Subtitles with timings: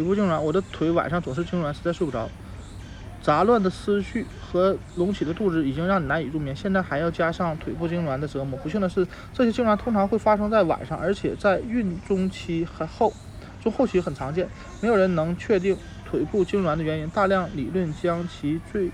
[0.00, 2.26] 腿部痉挛，我的腿晚上总是痉挛，实在睡不着。
[3.20, 8.58] 杂乱的思绪和隆起的肚子已经让你难以入眠，现在还要加上腿部痉挛的折磨。
[8.60, 13.12] 不幸的是，这些痉挛通常会发生在晚上，而且在孕中期和后
[13.62, 14.48] 中后期很常见。
[14.80, 15.76] 没有人能确定
[16.10, 18.90] 腿部痉挛的原因，大量理论将其罪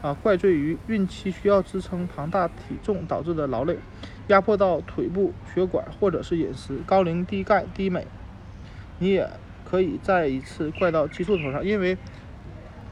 [0.00, 3.76] 啊怪罪于孕期需要支撑庞大体重导致的劳累，
[4.28, 8.06] 压迫到腿部血管，或者是饮食高磷、低钙、低镁。
[8.98, 9.28] 你也
[9.68, 11.98] 可以再一次怪到激素头上，因为。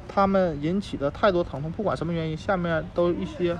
[0.06, 3.58] 他们引起的太多疼痛，不管什么原因，下面都一些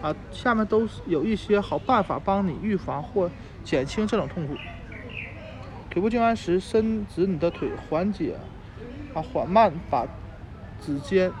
[0.00, 3.28] 啊，下面都有一些好办法帮你预防或
[3.64, 4.54] 减轻这种痛苦。
[5.90, 8.36] 腿部痉挛时，伸直你的腿，缓解
[9.12, 10.06] 啊，缓慢把
[10.80, 11.32] 指尖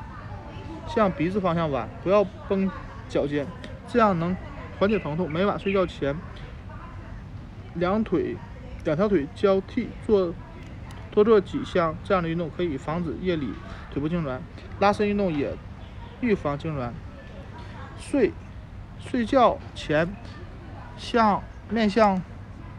[0.88, 2.68] 向鼻子方向弯，不要绷
[3.08, 3.46] 脚尖，
[3.86, 4.34] 这样能
[4.80, 5.30] 缓解疼痛。
[5.30, 6.16] 每晚睡觉前，
[7.74, 8.34] 两腿
[8.82, 10.34] 两条腿交替做。
[11.24, 13.48] 多做几项这样的运动，可以防止夜里
[13.90, 14.38] 腿部痉挛。
[14.78, 15.52] 拉伸运动也
[16.20, 16.90] 预防痉挛。
[17.98, 18.32] 睡
[19.00, 20.14] 睡觉前
[20.96, 22.22] 向面向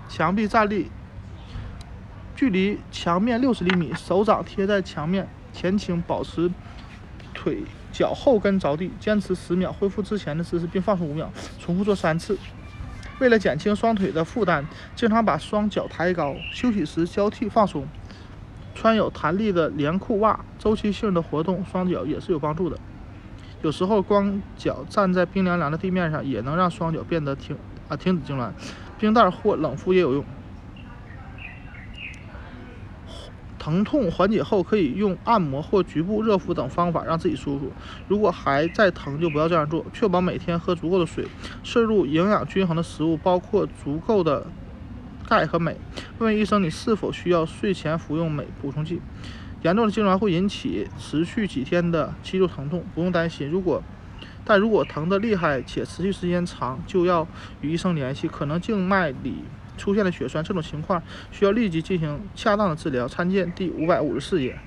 [0.08, 0.90] 墙壁站立，
[2.36, 6.50] 距离墙面六十厘米，手掌贴在墙面，前倾，保持
[7.34, 12.38] 腿脚后跟着地，坚持十秒，恢复之前的姿势，并放松五秒，重复做三次。
[13.20, 14.66] 为了减轻双腿的负担，
[14.96, 17.86] 经常把双脚抬高，休息时交替放松。
[18.80, 22.78] 穿有弹力的连裤袜，周期性的活动双脚也是有帮助的。
[23.62, 27.58] 有时候光脚站在冰凉凉的地面上，也能让双脚变得停
[27.90, 28.52] 啊停止痉挛。
[28.98, 30.24] 冰袋或冷敷也有用。
[33.58, 37.70] 疼痛缓解后，可以用按摩或局部热敷等方法让自己舒服。
[38.08, 39.86] 如果还在疼，就不要这样做。
[39.92, 41.28] 确保每天喝足够的水，
[41.64, 44.48] 摄入营养均衡的食物，包括足够的。
[45.28, 45.78] 钙和镁。
[46.26, 49.02] 问医生，你是否需要睡前服用镁补充剂？
[49.62, 53.50] 严重的痉挛会引起持续几天的肌肉疼痛，不用担心。
[53.50, 53.82] 如果
[54.44, 57.26] 但如果疼得厉害且持续时间长，就要
[57.62, 58.28] 与医生联系。
[58.28, 59.36] 可能静脉里
[59.78, 63.08] 出现了血栓，这种情况需要立即进行恰当的治疗。
[63.08, 64.60] 参见第五百五十四页。